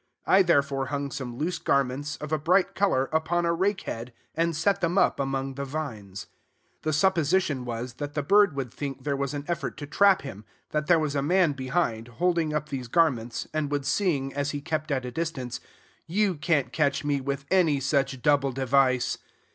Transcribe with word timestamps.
I 0.25 0.41
therefore 0.41 0.87
hung 0.87 1.11
some 1.11 1.37
loose 1.37 1.59
garments, 1.59 2.15
of 2.17 2.31
a 2.31 2.39
bright 2.39 2.73
color, 2.73 3.05
upon 3.13 3.45
a 3.45 3.53
rake 3.53 3.81
head, 3.81 4.11
and 4.33 4.55
set 4.55 4.81
them 4.81 4.97
up 4.97 5.19
among 5.19 5.53
the 5.53 5.63
vines. 5.63 6.25
The 6.81 6.91
supposition 6.91 7.65
was, 7.65 7.93
that 7.93 8.15
the 8.15 8.23
bird 8.23 8.55
would 8.55 8.73
think 8.73 9.03
there 9.03 9.15
was 9.15 9.35
an 9.35 9.45
effort 9.47 9.77
to 9.77 9.85
trap 9.85 10.23
him, 10.23 10.43
that 10.71 10.87
there 10.87 10.97
was 10.97 11.13
a 11.15 11.21
man 11.21 11.51
behind, 11.51 12.07
holding 12.07 12.51
up 12.51 12.69
these 12.69 12.87
garments, 12.87 13.47
and 13.53 13.69
would 13.69 13.85
sing, 13.85 14.33
as 14.33 14.49
he 14.49 14.59
kept 14.59 14.89
at 14.89 15.05
a 15.05 15.11
distance, 15.11 15.59
"You 16.07 16.33
can't 16.33 16.73
catch 16.73 17.03
me 17.05 17.21
with 17.21 17.45
any 17.51 17.79
such 17.79 18.23
double 18.23 18.51
device." 18.51 19.19